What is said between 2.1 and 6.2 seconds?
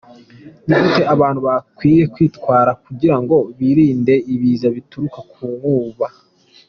kwitwara kugirango birinde ibiza bituruka ku nkuba?.